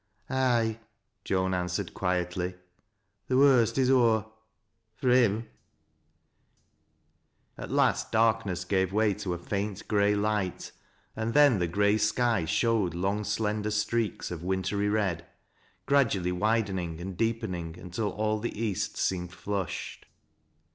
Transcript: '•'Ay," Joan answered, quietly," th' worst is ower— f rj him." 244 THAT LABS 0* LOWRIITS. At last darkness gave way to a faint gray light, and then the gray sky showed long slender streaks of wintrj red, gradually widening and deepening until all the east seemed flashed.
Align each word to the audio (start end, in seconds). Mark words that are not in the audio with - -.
'•'Ay," 0.35 0.79
Joan 1.23 1.53
answered, 1.53 1.93
quietly," 1.93 2.55
th' 3.29 3.35
worst 3.35 3.77
is 3.77 3.91
ower— 3.91 4.25
f 4.97 5.01
rj 5.03 5.13
him." 5.13 5.41
244 7.53 7.57
THAT 7.63 7.69
LABS 7.69 7.69
0* 7.69 7.71
LOWRIITS. 7.71 7.71
At 7.71 7.75
last 7.75 8.11
darkness 8.11 8.65
gave 8.65 8.91
way 8.91 9.13
to 9.13 9.33
a 9.35 9.37
faint 9.37 9.87
gray 9.87 10.15
light, 10.15 10.71
and 11.15 11.35
then 11.35 11.59
the 11.59 11.67
gray 11.67 11.99
sky 11.99 12.45
showed 12.45 12.95
long 12.95 13.23
slender 13.23 13.69
streaks 13.69 14.31
of 14.31 14.39
wintrj 14.41 14.91
red, 14.91 15.23
gradually 15.85 16.31
widening 16.31 16.99
and 16.99 17.15
deepening 17.15 17.77
until 17.77 18.09
all 18.09 18.39
the 18.39 18.59
east 18.59 18.97
seemed 18.97 19.31
flashed. 19.31 20.07